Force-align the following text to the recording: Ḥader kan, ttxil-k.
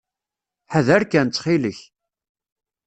Ḥader 0.71 1.01
kan, 1.11 1.27
ttxil-k. 1.29 1.79